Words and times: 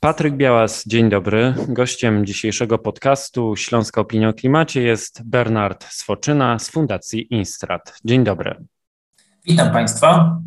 Patryk 0.00 0.36
Białas, 0.36 0.84
dzień 0.86 1.08
dobry. 1.08 1.54
Gościem 1.68 2.26
dzisiejszego 2.26 2.78
podcastu 2.78 3.56
Śląska 3.56 4.00
Opinia 4.00 4.28
o 4.28 4.32
Klimacie 4.32 4.82
jest 4.82 5.22
Bernard 5.24 5.84
Swoczyna 5.84 6.58
z 6.58 6.70
Fundacji 6.70 7.34
Instrat. 7.34 7.98
Dzień 8.04 8.24
dobry. 8.24 8.64
Witam 9.44 9.72
Państwa. 9.72 10.40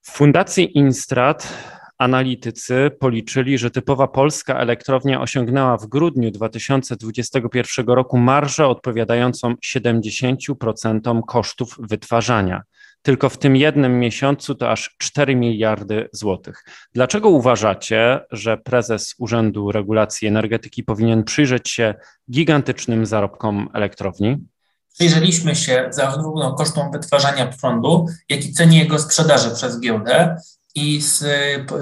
W 0.00 0.10
Fundacji 0.10 0.78
Instrat 0.78 1.52
analitycy 1.98 2.90
policzyli, 3.00 3.58
że 3.58 3.70
typowa 3.70 4.08
polska 4.08 4.58
elektrownia 4.58 5.20
osiągnęła 5.20 5.76
w 5.76 5.86
grudniu 5.86 6.30
2021 6.30 7.86
roku 7.86 8.18
marżę 8.18 8.66
odpowiadającą 8.66 9.54
70% 9.54 11.20
kosztów 11.26 11.76
wytwarzania. 11.78 12.62
Tylko 13.04 13.28
w 13.28 13.38
tym 13.38 13.56
jednym 13.56 14.00
miesiącu 14.00 14.54
to 14.54 14.70
aż 14.70 14.96
4 14.98 15.36
miliardy 15.36 16.08
złotych. 16.12 16.64
Dlaczego 16.94 17.28
uważacie, 17.28 18.20
że 18.30 18.56
prezes 18.56 19.14
Urzędu 19.18 19.72
Regulacji 19.72 20.28
Energetyki 20.28 20.82
powinien 20.82 21.24
przyjrzeć 21.24 21.70
się 21.70 21.94
gigantycznym 22.30 23.06
zarobkom 23.06 23.68
elektrowni? 23.74 24.46
Przyjrzeliśmy 24.94 25.54
się 25.54 25.86
zarówno 25.90 26.54
kosztom 26.54 26.92
wytwarzania 26.92 27.46
prądu, 27.60 28.06
jak 28.28 28.44
i 28.44 28.52
cenie 28.52 28.78
jego 28.78 28.98
sprzedaży 28.98 29.50
przez 29.50 29.80
giełdę 29.80 30.36
i 30.74 31.00
z, 31.00 31.18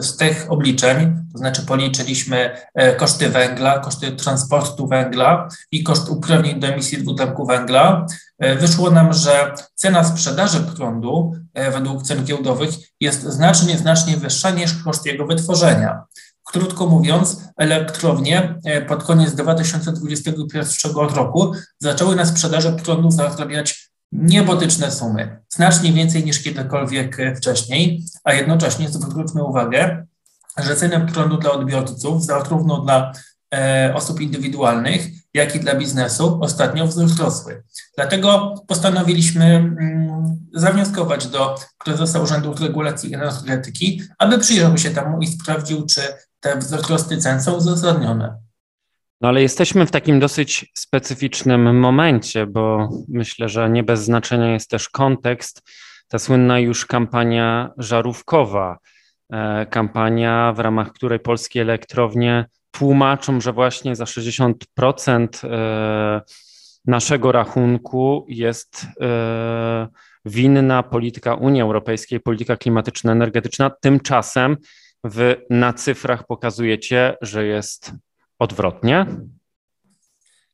z, 0.00 0.16
tych 0.16 0.46
obliczeń, 0.48 1.16
to 1.32 1.38
znaczy 1.38 1.62
policzyliśmy 1.62 2.56
e, 2.74 2.96
koszty 2.96 3.28
węgla, 3.28 3.78
koszty 3.78 4.12
transportu 4.12 4.88
węgla 4.88 5.48
i 5.72 5.82
koszt 5.82 6.08
uprawnień 6.08 6.60
do 6.60 6.66
emisji 6.66 6.98
dwutlenku 6.98 7.46
węgla, 7.46 8.06
e, 8.38 8.56
wyszło 8.56 8.90
nam, 8.90 9.12
że 9.12 9.54
cena 9.74 10.04
sprzedaży 10.04 10.60
prądu 10.60 11.32
e, 11.54 11.70
według 11.70 12.02
cen 12.02 12.24
giełdowych 12.24 12.70
jest 13.00 13.22
znacznie, 13.22 13.78
znacznie 13.78 14.16
wyższa 14.16 14.50
niż 14.50 14.82
koszt 14.84 15.06
jego 15.06 15.26
wytworzenia. 15.26 16.02
Krótko 16.44 16.86
mówiąc, 16.86 17.40
elektrownie 17.56 18.54
pod 18.88 19.04
koniec 19.04 19.34
2021 19.34 20.92
roku 20.94 21.52
zaczęły 21.78 22.16
na 22.16 22.26
sprzedaży 22.26 22.72
prądu 22.72 23.10
zarabiać 23.10 23.81
niebotyczne 24.12 24.90
sumy, 24.90 25.40
znacznie 25.48 25.92
więcej 25.92 26.24
niż 26.24 26.42
kiedykolwiek 26.42 27.16
wcześniej, 27.36 28.04
a 28.24 28.32
jednocześnie 28.32 28.88
zwróćmy 28.88 29.44
uwagę, 29.44 30.06
że 30.58 30.76
ceny 30.76 31.06
prądu 31.12 31.36
dla 31.36 31.52
odbiorców, 31.52 32.24
zarówno 32.24 32.80
dla 32.80 33.12
e, 33.54 33.92
osób 33.94 34.20
indywidualnych, 34.20 35.08
jak 35.34 35.56
i 35.56 35.60
dla 35.60 35.74
biznesu 35.74 36.38
ostatnio 36.42 36.86
wzrosły. 36.86 37.62
Dlatego 37.96 38.54
postanowiliśmy 38.68 39.44
mm, 39.44 40.36
zawnioskować 40.54 41.26
do 41.26 41.56
prezesa 41.84 42.20
Urzędu 42.20 42.54
Regulacji 42.60 43.14
Energetyki, 43.14 44.02
aby 44.18 44.38
przyjrzał 44.38 44.78
się 44.78 44.90
temu 44.90 45.18
i 45.20 45.26
sprawdził, 45.26 45.86
czy 45.86 46.00
te 46.40 46.58
wzrosty 46.58 47.18
cen 47.18 47.42
są 47.42 47.52
uzasadnione. 47.52 48.41
No 49.22 49.28
ale 49.28 49.42
jesteśmy 49.42 49.86
w 49.86 49.90
takim 49.90 50.20
dosyć 50.20 50.72
specyficznym 50.74 51.80
momencie, 51.80 52.46
bo 52.46 52.88
myślę, 53.08 53.48
że 53.48 53.70
nie 53.70 53.82
bez 53.82 54.04
znaczenia 54.04 54.52
jest 54.52 54.70
też 54.70 54.88
kontekst, 54.88 55.62
ta 56.08 56.18
słynna 56.18 56.58
już 56.58 56.86
kampania 56.86 57.70
żarówkowa, 57.78 58.78
e, 59.32 59.66
kampania, 59.66 60.52
w 60.52 60.58
ramach 60.58 60.92
której 60.92 61.20
polskie 61.20 61.60
elektrownie 61.60 62.44
tłumaczą, 62.70 63.40
że 63.40 63.52
właśnie 63.52 63.96
za 63.96 64.04
60% 64.04 65.44
e, 65.44 66.20
naszego 66.84 67.32
rachunku 67.32 68.26
jest 68.28 68.86
e, 69.00 69.88
winna 70.24 70.82
polityka 70.82 71.34
Unii 71.34 71.62
Europejskiej, 71.62 72.20
polityka 72.20 72.56
klimatyczno-energetyczna. 72.56 73.70
Tymczasem 73.80 74.56
wy 75.04 75.46
na 75.50 75.72
cyfrach 75.72 76.26
pokazujecie, 76.26 77.16
że 77.20 77.46
jest 77.46 77.92
odwrotnie? 78.42 79.06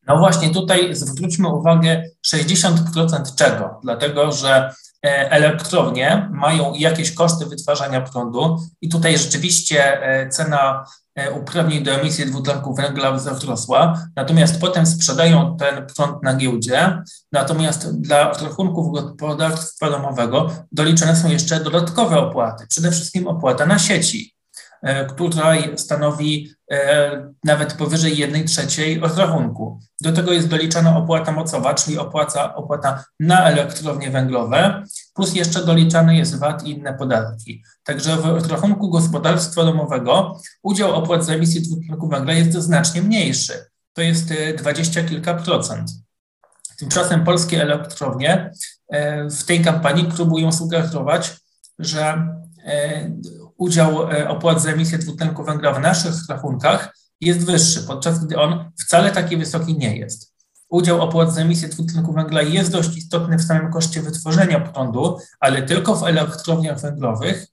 No 0.07 0.19
właśnie 0.19 0.51
tutaj 0.51 0.95
zwróćmy 0.95 1.49
uwagę 1.49 2.03
60% 2.35 3.35
czego? 3.35 3.81
Dlatego, 3.83 4.33
że 4.33 4.73
e, 5.07 5.31
elektrownie 5.31 6.29
mają 6.33 6.75
jakieś 6.75 7.15
koszty 7.15 7.47
wytwarzania 7.47 8.01
prądu 8.01 8.59
i 8.81 8.89
tutaj 8.89 9.19
rzeczywiście 9.19 10.03
e, 10.03 10.29
cena 10.29 10.85
e, 11.15 11.31
uprawnień 11.31 11.85
do 11.85 11.91
emisji 11.91 12.27
dwutlenku 12.27 12.75
węgla 12.75 13.13
wzrosła, 13.13 14.03
natomiast 14.17 14.61
potem 14.61 14.87
sprzedają 14.87 15.57
ten 15.57 15.87
prąd 15.97 16.23
na 16.23 16.35
giełdzie, 16.35 17.03
natomiast 17.33 18.01
dla 18.01 18.33
rachunków 18.33 18.93
gospodarstwa 18.93 19.91
domowego 19.91 20.51
doliczone 20.73 21.17
są 21.17 21.29
jeszcze 21.29 21.61
dodatkowe 21.61 22.19
opłaty, 22.19 22.67
przede 22.67 22.91
wszystkim 22.91 23.29
opłata 23.29 23.67
na 23.67 23.79
sieci. 23.79 24.38
E, 24.83 25.05
która 25.05 25.77
stanowi 25.77 26.51
e, 26.71 27.33
nawet 27.45 27.73
powyżej 27.73 28.19
1 28.19 28.47
trzeciej 28.47 29.01
rachunku. 29.17 29.81
Do 30.01 30.13
tego 30.13 30.33
jest 30.33 30.49
doliczana 30.49 30.97
opłata 30.97 31.33
mocowa, 31.33 31.75
czyli 31.75 31.99
opłata, 31.99 32.55
opłata 32.55 33.05
na 33.21 33.45
elektrownie 33.45 34.11
węglowe, 34.11 34.83
plus 35.15 35.35
jeszcze 35.35 35.65
doliczany 35.65 36.17
jest 36.17 36.39
VAT 36.39 36.67
i 36.67 36.71
inne 36.71 36.95
podatki. 36.95 37.65
Także 37.85 38.17
w 38.17 38.51
rachunku 38.51 38.91
gospodarstwa 38.91 39.65
domowego 39.65 40.41
udział 40.63 40.95
opłat 40.95 41.25
za 41.25 41.33
emisję 41.33 41.61
dwutlenku 41.61 42.09
węgla 42.09 42.33
jest 42.33 42.53
znacznie 42.53 43.03
mniejszy. 43.03 43.53
To 43.93 44.03
jest 44.03 44.31
e, 44.31 44.55
dwadzieścia 44.55 45.03
kilka 45.03 45.35
procent. 45.35 45.91
Tymczasem 46.79 47.25
polskie 47.25 47.63
elektrownie 47.63 48.51
w 49.31 49.45
tej 49.45 49.61
kampanii 49.61 50.05
próbują 50.05 50.53
sugerować, 50.53 51.37
że 51.79 52.29
udział 53.59 54.13
e, 54.13 54.29
opłat 54.29 54.63
za 54.63 54.71
emisję 54.71 54.99
dwutlenku 54.99 55.45
węgla 55.45 55.73
w 55.73 55.81
naszych 55.81 56.15
rachunkach 56.29 56.97
jest 57.21 57.47
wyższy, 57.47 57.83
podczas 57.83 58.25
gdy 58.25 58.39
on 58.39 58.71
wcale 58.81 59.11
taki 59.11 59.37
wysoki 59.37 59.79
nie 59.79 59.97
jest. 59.97 60.35
Udział 60.69 61.01
opłat 61.01 61.35
za 61.35 61.41
emisję 61.41 61.69
dwutlenku 61.69 62.13
węgla 62.13 62.43
jest 62.43 62.73
dość 62.73 62.97
istotny 62.97 63.39
w 63.39 63.43
samym 63.43 63.73
koszcie 63.73 64.03
wytworzenia 64.03 64.61
prądu, 64.61 65.19
ale 65.41 65.63
tylko 65.63 65.97
w 65.97 66.05
elektrowniach 66.05 66.81
węglowych. 66.81 67.47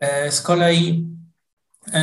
E, 0.00 0.32
z 0.32 0.40
kolei 0.40 1.08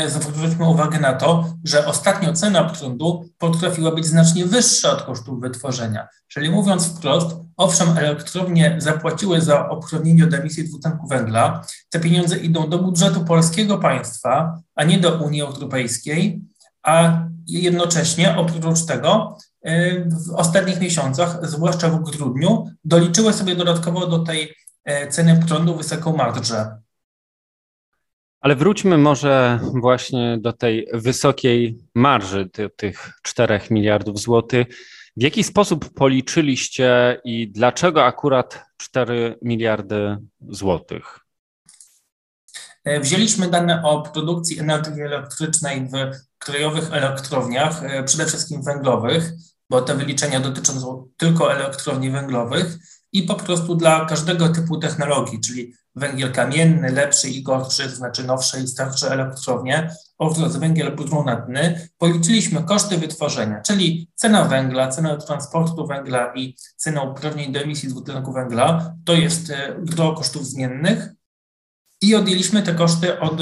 zwróćmy 0.07 0.69
uwagę 0.69 0.99
na 0.99 1.13
to, 1.13 1.45
że 1.63 1.87
ostatnio 1.87 2.33
cena 2.33 2.63
prądu 2.63 3.25
potrafiła 3.37 3.91
być 3.91 4.05
znacznie 4.05 4.45
wyższa 4.45 4.91
od 4.91 5.01
kosztów 5.01 5.41
wytworzenia. 5.41 6.07
Czyli 6.27 6.49
mówiąc 6.49 6.87
wprost, 6.87 7.35
owszem, 7.57 7.97
elektrownie 7.97 8.75
zapłaciły 8.77 9.41
za 9.41 9.69
uprawnienie 9.69 10.27
do 10.27 10.37
emisji 10.37 10.69
dwutlenku 10.69 11.07
węgla, 11.07 11.65
te 11.89 11.99
pieniądze 11.99 12.37
idą 12.37 12.69
do 12.69 12.79
budżetu 12.79 13.25
polskiego 13.25 13.77
państwa, 13.77 14.59
a 14.75 14.83
nie 14.83 14.99
do 14.99 15.17
Unii 15.17 15.41
Europejskiej, 15.41 16.41
a 16.83 17.23
jednocześnie 17.47 18.37
oprócz 18.37 18.85
tego 18.85 19.37
e, 19.61 19.99
w 20.09 20.35
ostatnich 20.35 20.79
miesiącach, 20.79 21.39
zwłaszcza 21.41 21.89
w 21.89 22.03
grudniu, 22.03 22.65
doliczyły 22.83 23.33
sobie 23.33 23.55
dodatkowo 23.55 24.07
do 24.07 24.19
tej 24.19 24.55
e, 24.85 25.07
ceny 25.07 25.39
prądu 25.47 25.75
wysoką 25.75 26.15
marżę. 26.15 26.82
Ale 28.43 28.55
wróćmy 28.55 28.97
może 28.97 29.59
właśnie 29.73 30.37
do 30.41 30.53
tej 30.53 30.87
wysokiej 30.93 31.77
marży, 31.95 32.49
tych 32.75 33.13
4 33.21 33.59
miliardów 33.69 34.19
złotych. 34.19 34.67
W 35.17 35.21
jaki 35.21 35.43
sposób 35.43 35.93
policzyliście 35.93 37.21
i 37.23 37.51
dlaczego 37.51 38.05
akurat 38.05 38.65
4 38.77 39.37
miliardy 39.41 40.17
złotych? 40.49 41.19
E, 42.83 42.99
wzięliśmy 42.99 43.47
dane 43.47 43.83
o 43.83 44.01
produkcji 44.01 44.59
energii 44.59 45.01
elektrycznej 45.01 45.89
w 45.89 45.93
krajowych 46.37 46.93
elektrowniach, 46.93 47.83
e, 47.83 48.03
przede 48.03 48.25
wszystkim 48.25 48.63
węglowych, 48.63 49.31
bo 49.69 49.81
te 49.81 49.95
wyliczenia 49.95 50.39
dotyczą 50.39 51.09
tylko 51.17 51.53
elektrowni 51.53 52.11
węglowych 52.11 52.77
i 53.13 53.23
po 53.23 53.35
prostu 53.35 53.75
dla 53.75 54.05
każdego 54.05 54.49
typu 54.49 54.77
technologii, 54.77 55.39
czyli 55.39 55.73
węgiel 55.95 56.31
kamienny, 56.31 56.91
lepszy 56.91 57.29
i 57.29 57.43
gorszy, 57.43 57.83
to 57.83 57.95
znaczy 57.95 58.23
nowsze 58.23 58.61
i 58.61 58.67
starsze 58.67 59.11
elektrownie 59.11 59.89
oraz 60.17 60.57
węgiel 60.57 60.95
brunatny, 60.95 61.89
policzyliśmy 61.97 62.63
koszty 62.63 62.97
wytworzenia, 62.97 63.61
czyli 63.61 64.09
cena 64.15 64.45
węgla, 64.45 64.87
cena 64.87 65.17
transportu 65.17 65.87
węgla 65.87 66.33
i 66.35 66.55
cena 66.75 67.01
uprawnień 67.01 67.51
do 67.51 67.59
emisji 67.59 67.89
dwutlenku 67.89 68.33
węgla, 68.33 68.95
to 69.05 69.13
jest 69.13 69.49
e, 69.49 69.75
gro 69.79 70.13
kosztów 70.13 70.47
zmiennych 70.47 71.09
i 72.01 72.15
odjęliśmy 72.15 72.63
te 72.63 72.73
koszty 72.73 73.19
od 73.19 73.37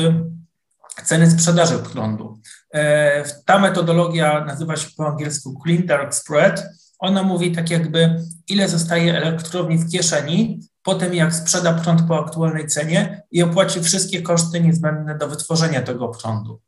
ceny 1.03 1.31
sprzedaży 1.31 1.77
prądu. 1.77 2.39
E, 2.73 3.23
ta 3.45 3.59
metodologia 3.59 4.45
nazywa 4.45 4.75
się 4.75 4.87
po 4.97 5.07
angielsku 5.07 5.61
Clean 5.63 5.85
Dark 5.85 6.13
Spread. 6.13 6.63
Ona 7.01 7.23
mówi 7.23 7.51
tak 7.51 7.69
jakby, 7.69 8.23
ile 8.47 8.69
zostaje 8.69 9.17
elektrowni 9.17 9.77
w 9.77 9.91
kieszeni 9.91 10.59
po 10.83 10.95
tym, 10.95 11.13
jak 11.13 11.35
sprzeda 11.35 11.73
prąd 11.73 12.01
po 12.01 12.25
aktualnej 12.25 12.67
cenie 12.67 13.23
i 13.31 13.43
opłaci 13.43 13.83
wszystkie 13.83 14.21
koszty 14.21 14.61
niezbędne 14.61 15.17
do 15.17 15.27
wytworzenia 15.27 15.81
tego 15.81 16.07
prądu. 16.07 16.61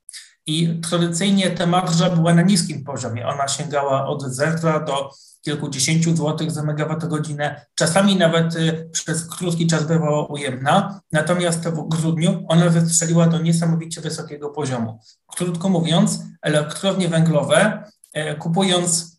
i 0.46 0.82
tradycyjnie 0.90 1.52
ta 1.52 1.66
marża 1.66 2.10
była 2.10 2.34
na 2.34 2.42
niskim 2.42 2.84
poziomie. 2.84 3.28
Ona 3.28 3.48
sięgała 3.48 4.08
od 4.08 4.24
zera 4.24 4.80
do 4.80 5.10
kilkudziesięciu 5.42 6.16
złotych 6.16 6.52
za 6.52 6.64
megawattogodzinę, 6.64 7.66
czasami 7.76 8.16
nawet 8.16 8.56
y, 8.56 8.90
przez 8.92 9.30
krótki 9.30 9.68
czas 9.68 9.88
bywała 9.88 10.26
ujemna, 10.28 11.02
natomiast 11.12 11.70
w 11.70 11.88
grudniu 11.88 12.46
ona 12.48 12.70
wystrzeliła 12.70 13.28
do 13.28 13.42
niesamowicie 13.42 14.02
wysokiego 14.02 14.50
poziomu. 14.50 15.00
Krótko 15.36 15.70
mówiąc, 15.70 16.20
elektrownie 16.42 17.08
węglowe, 17.10 17.84
e, 18.14 18.36
kupując 18.36 19.13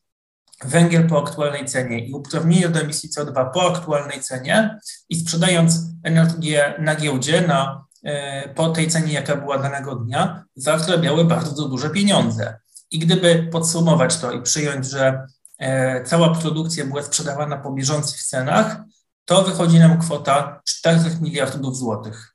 węgiel 0.64 1.08
po 1.08 1.22
aktualnej 1.22 1.64
cenie 1.64 2.06
i 2.06 2.12
uprawnienie 2.12 2.68
do 2.68 2.80
emisji 2.80 3.10
CO2 3.10 3.50
po 3.50 3.70
aktualnej 3.70 4.20
cenie 4.20 4.78
i 5.08 5.16
sprzedając 5.16 5.80
energię 6.02 6.74
na 6.78 6.96
giełdzie 6.96 7.40
na, 7.40 7.84
e, 8.04 8.48
po 8.48 8.68
tej 8.68 8.88
cenie, 8.88 9.12
jaka 9.12 9.36
była 9.36 9.58
danego 9.58 9.94
dnia, 9.94 10.44
zarabiały 10.56 11.24
bardzo 11.24 11.68
duże 11.68 11.90
pieniądze. 11.90 12.56
I 12.90 12.98
gdyby 12.98 13.48
podsumować 13.52 14.16
to 14.16 14.32
i 14.32 14.42
przyjąć, 14.42 14.86
że 14.86 15.26
E, 15.58 16.04
cała 16.04 16.34
produkcja 16.34 16.84
była 16.84 17.02
sprzedawana 17.02 17.56
po 17.56 17.72
bieżących 17.72 18.22
cenach, 18.22 18.76
to 19.24 19.42
wychodzi 19.42 19.78
nam 19.78 19.98
kwota 19.98 20.60
4 20.64 20.98
miliardów 21.20 21.76
złotych. 21.76 22.34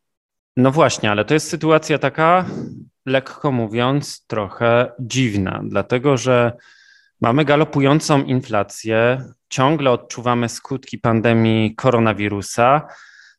No 0.58 0.72
właśnie, 0.72 1.12
ale 1.12 1.26
to 1.26 1.34
jest 1.34 1.50
sytuacja 1.50 2.00
taka, 2.00 2.46
lekko 3.06 3.52
mówiąc, 3.52 4.26
trochę 4.28 4.92
dziwna, 5.00 5.62
dlatego 5.64 6.18
że 6.18 6.52
mamy 7.22 7.46
galopującą 7.46 8.24
inflację, 8.24 9.26
ciągle 9.50 9.92
odczuwamy 9.92 10.50
skutki 10.50 10.98
pandemii 10.98 11.76
koronawirusa. 11.76 12.88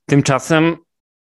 Tymczasem 0.07 0.77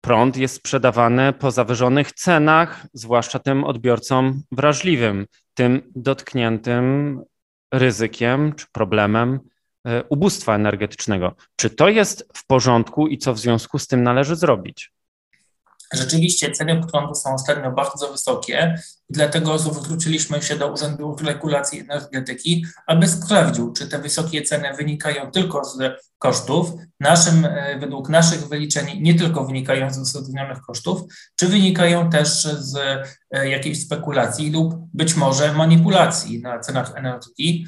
prąd 0.01 0.37
jest 0.37 0.55
sprzedawany 0.55 1.33
po 1.33 1.51
zawyżonych 1.51 2.13
cenach, 2.13 2.87
zwłaszcza 2.93 3.39
tym 3.39 3.65
odbiorcom 3.65 4.43
wrażliwym, 4.53 5.27
tym 5.55 5.83
dotkniętym 5.97 7.21
ryzykiem 7.75 8.53
czy 8.53 8.67
problemem 8.73 9.41
e, 9.85 10.05
ubóstwa 10.05 10.55
energetycznego. 10.55 11.35
Czy 11.57 11.71
to 11.71 11.89
jest 11.89 12.29
w 12.35 12.47
porządku 12.47 13.07
i 13.07 13.19
co 13.19 13.35
w 13.35 13.39
związku 13.39 13.79
z 13.79 13.87
tym 13.87 14.03
należy 14.03 14.37
zrobić? 14.37 14.93
Rzeczywiście 15.93 16.53
ceny 16.53 16.81
prądu 16.93 17.15
są 17.15 17.35
ostatnio 17.35 17.73
bardzo 17.73 18.13
wysokie 18.13 18.79
dlatego 19.11 19.59
zwróciliśmy 19.59 20.43
się 20.43 20.57
do 20.57 20.73
Urzędu 20.73 21.17
Regulacji 21.23 21.81
Energetyki, 21.81 22.67
aby 22.87 23.09
sprawdził, 23.09 23.73
czy 23.73 23.89
te 23.89 23.99
wysokie 23.99 24.43
ceny 24.43 24.75
wynikają 24.77 25.31
tylko 25.31 25.65
z 25.65 25.79
kosztów, 26.19 26.71
naszym, 27.01 27.45
e, 27.45 27.79
według 27.79 28.09
naszych 28.09 28.49
wyliczeń 28.49 28.87
nie 29.01 29.15
tylko 29.15 29.45
wynikają 29.45 29.91
z 29.91 29.99
uzasadnionych 29.99 30.61
kosztów, 30.61 31.01
czy 31.37 31.47
wynikają 31.47 32.11
też 32.11 32.29
z 32.43 32.77
e, 33.31 33.49
jakiejś 33.49 33.83
spekulacji 33.83 34.51
lub 34.51 34.75
być 34.95 35.17
może 35.17 35.53
manipulacji 35.53 36.43
na 36.43 36.61
cenach 36.61 36.93
energii, 36.97 37.67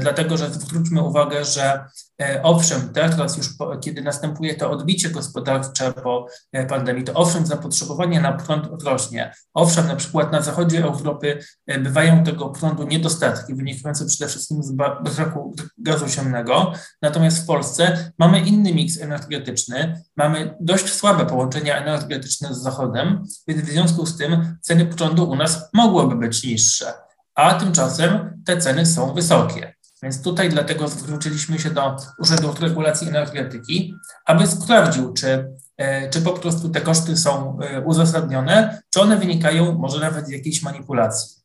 dlatego 0.00 0.36
że 0.36 0.50
zwróćmy 0.50 1.02
uwagę, 1.02 1.44
że 1.44 1.84
e, 2.22 2.42
owszem, 2.42 2.92
teraz 2.92 3.36
już 3.36 3.56
po, 3.56 3.76
kiedy 3.76 4.02
następuje 4.02 4.54
to 4.54 4.70
odbicie 4.70 5.10
gospodarcze 5.10 5.92
po 5.92 6.26
e, 6.52 6.66
pandemii, 6.66 7.04
to 7.04 7.12
owszem, 7.12 7.46
zapotrzebowanie 7.46 8.20
na 8.20 8.32
prąd 8.32 8.82
rośnie. 8.82 9.34
Owszem, 9.54 9.86
na 9.86 9.96
przykład 9.96 10.32
na 10.32 10.42
zachodzie 10.42 10.84
Europy 10.84 11.38
bywają 11.78 12.24
tego 12.24 12.48
prądu 12.48 12.86
niedostatki, 12.86 13.54
wynikające 13.54 14.06
przede 14.06 14.30
wszystkim 14.30 14.62
z 14.62 14.72
braku 14.72 15.54
gazu 15.78 16.08
ziemnego, 16.08 16.72
natomiast 17.02 17.42
w 17.42 17.46
Polsce 17.46 18.12
mamy 18.18 18.40
inny 18.40 18.74
miks 18.74 19.00
energetyczny, 19.00 20.02
mamy 20.16 20.54
dość 20.60 20.92
słabe 20.92 21.26
połączenia 21.26 21.76
energetyczne 21.76 22.54
z 22.54 22.58
Zachodem, 22.58 23.24
więc 23.48 23.62
w 23.62 23.70
związku 23.70 24.06
z 24.06 24.16
tym 24.16 24.56
ceny 24.60 24.86
prądu 24.86 25.30
u 25.30 25.36
nas 25.36 25.70
mogłyby 25.72 26.16
być 26.16 26.44
niższe 26.44 26.92
a 27.34 27.54
tymczasem 27.54 28.42
te 28.46 28.56
ceny 28.56 28.86
są 28.86 29.14
wysokie. 29.14 29.74
Więc 30.02 30.22
tutaj 30.22 30.50
dlatego 30.50 30.88
zwróciliśmy 30.88 31.58
się 31.58 31.70
do 31.70 31.96
Urzędu 32.18 32.54
Regulacji 32.60 33.08
Energetyki, 33.08 33.94
aby 34.26 34.46
sprawdził, 34.46 35.12
czy, 35.12 35.54
e, 35.76 36.10
czy 36.10 36.22
po 36.22 36.32
prostu 36.32 36.68
te 36.68 36.80
koszty 36.80 37.16
są 37.16 37.58
e, 37.60 37.80
uzasadnione, 37.80 38.82
czy 38.90 39.00
one 39.00 39.16
wynikają 39.16 39.78
może 39.78 40.00
nawet 40.00 40.26
z 40.26 40.30
jakiejś 40.30 40.62
manipulacji. 40.62 41.42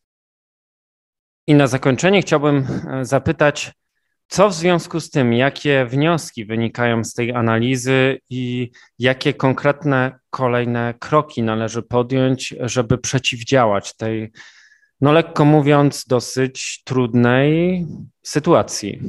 I 1.46 1.54
na 1.54 1.66
zakończenie 1.66 2.22
chciałbym 2.22 2.66
e, 2.90 3.04
zapytać, 3.04 3.72
co 4.28 4.48
w 4.48 4.54
związku 4.54 5.00
z 5.00 5.10
tym, 5.10 5.32
jakie 5.32 5.86
wnioski 5.86 6.44
wynikają 6.44 7.04
z 7.04 7.14
tej 7.14 7.34
analizy 7.34 8.18
i 8.30 8.70
jakie 8.98 9.34
konkretne 9.34 10.18
kolejne 10.30 10.94
kroki 10.98 11.42
należy 11.42 11.82
podjąć, 11.82 12.54
żeby 12.60 12.98
przeciwdziałać 12.98 13.96
tej 13.96 14.32
no 15.00 15.12
lekko 15.12 15.44
mówiąc, 15.44 16.04
dosyć 16.04 16.82
trudnej 16.84 17.86
sytuacji. 18.22 19.00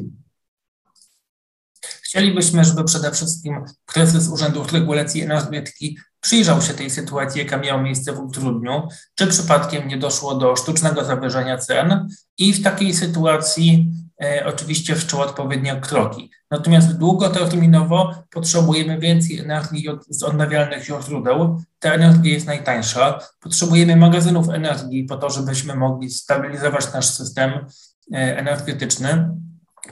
Chcielibyśmy, 2.09 2.65
żeby 2.65 2.83
przede 2.83 3.11
wszystkim 3.11 3.65
kryzys 3.85 4.29
Urzędu 4.29 4.63
Regulacji 4.71 5.21
Energetyki 5.21 5.97
przyjrzał 6.21 6.61
się 6.61 6.73
tej 6.73 6.89
sytuacji, 6.89 7.41
jaka 7.41 7.57
miała 7.57 7.81
miejsce 7.81 8.13
w 8.13 8.31
grudniu, 8.31 8.87
czy 9.15 9.27
przypadkiem 9.27 9.87
nie 9.87 9.97
doszło 9.97 10.35
do 10.35 10.55
sztucznego 10.55 11.05
zawyżenia 11.05 11.57
cen 11.57 12.07
i 12.37 12.53
w 12.53 12.63
takiej 12.63 12.93
sytuacji 12.93 13.91
e, 14.23 14.45
oczywiście 14.45 14.95
wszczął 14.95 15.21
odpowiednie 15.21 15.81
kroki. 15.81 16.31
Natomiast 16.51 16.97
długoterminowo 16.97 18.13
potrzebujemy 18.29 18.99
więcej 18.99 19.39
energii 19.39 19.89
od, 19.89 20.05
z 20.09 20.23
odnawialnych 20.23 20.83
źródeł. 20.83 21.61
Ta 21.79 21.93
energia 21.93 22.33
jest 22.33 22.47
najtańsza. 22.47 23.19
Potrzebujemy 23.39 23.95
magazynów 23.95 24.49
energii 24.49 25.03
po 25.03 25.17
to, 25.17 25.29
żebyśmy 25.29 25.75
mogli 25.75 26.09
stabilizować 26.09 26.93
nasz 26.93 27.05
system 27.05 27.51
e, 28.13 28.37
energetyczny. 28.37 29.29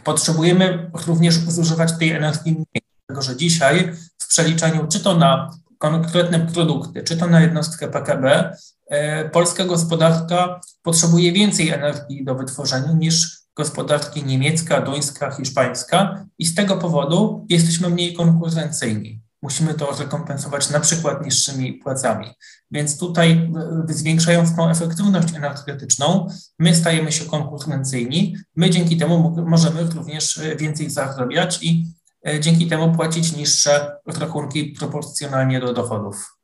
Potrzebujemy 0.04 0.92
również 1.08 1.40
zużywać 1.40 1.98
tej 2.00 2.12
energii 2.12 2.52
mniej, 2.52 2.84
dlatego 3.08 3.22
że 3.22 3.38
dzisiaj 3.38 3.94
w 4.18 4.28
przeliczaniu 4.28 4.88
czy 4.88 5.00
to 5.00 5.16
na 5.16 5.52
konkretne 5.78 6.40
produkty, 6.40 7.04
czy 7.04 7.18
to 7.18 7.28
na 7.28 7.42
jednostkę 7.42 7.88
PKB, 7.88 8.56
e, 8.88 9.30
polska 9.30 9.66
gospodarka 9.66 10.62
potrzebuje 10.82 11.32
więcej 11.32 11.70
energii 11.70 12.26
do 12.26 12.36
wytworzenia 12.36 12.92
niż 12.92 13.38
gospodarki 13.56 14.24
niemiecka, 14.24 14.82
duńska, 14.82 15.32
hiszpańska 15.32 16.26
i 16.40 16.46
z 16.46 16.56
tego 16.56 16.78
powodu 16.78 17.46
jesteśmy 17.50 17.90
mniej 17.90 18.14
konkurencyjni. 18.14 19.27
Musimy 19.48 19.74
to 19.74 19.96
rekompensować 20.00 20.70
na 20.70 20.80
przykład 20.80 21.26
niższymi 21.26 21.74
płacami. 21.74 22.28
Więc 22.72 23.00
tutaj 23.00 23.52
zwiększając 23.90 24.56
tą 24.56 24.70
efektywność 24.70 25.36
energetyczną, 25.36 26.28
my 26.60 26.76
stajemy 26.76 27.12
się 27.12 27.26
konkurencyjni. 27.26 28.38
My 28.56 28.70
dzięki 28.70 28.98
temu 28.98 29.36
możemy 29.48 29.84
również 29.84 30.40
więcej 30.58 30.90
zarabiać 30.90 31.60
i 31.64 31.86
e, 32.28 32.40
dzięki 32.40 32.68
temu 32.68 32.96
płacić 32.96 33.36
niższe 33.36 33.92
rachunki 34.20 34.66
proporcjonalnie 34.80 35.60
do 35.60 35.74
dochodów. 35.74 36.38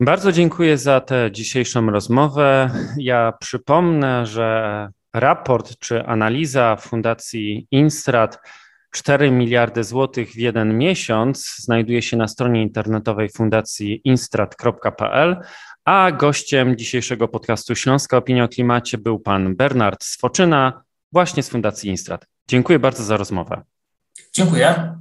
Bardzo 0.00 0.32
dziękuję 0.32 0.78
za 0.78 1.00
tę 1.00 1.32
dzisiejszą 1.32 1.90
rozmowę. 1.90 2.70
Ja 2.98 3.32
przypomnę, 3.40 4.26
że 4.26 4.88
raport 5.14 5.78
czy 5.78 6.06
analiza 6.06 6.76
Fundacji 6.76 7.66
Instrat 7.70 8.38
4 8.90 9.30
miliardy 9.30 9.84
złotych 9.84 10.30
w 10.30 10.36
jeden 10.36 10.78
miesiąc 10.78 11.56
znajduje 11.58 12.02
się 12.02 12.16
na 12.16 12.28
stronie 12.28 12.62
internetowej 12.62 13.28
fundacji 13.28 14.00
instrat.pl, 14.04 15.36
a 15.84 16.12
gościem 16.12 16.76
dzisiejszego 16.76 17.28
podcastu 17.28 17.74
Śląska 17.74 18.16
Opinia 18.16 18.44
o 18.44 18.48
Klimacie 18.48 18.98
był 18.98 19.18
pan 19.18 19.56
Bernard 19.56 20.04
Swoczyna, 20.04 20.82
właśnie 21.12 21.42
z 21.42 21.48
Fundacji 21.48 21.90
Instrat. 21.90 22.26
Dziękuję 22.48 22.78
bardzo 22.78 23.04
za 23.04 23.16
rozmowę. 23.16 23.62
Dziękuję. 24.32 25.00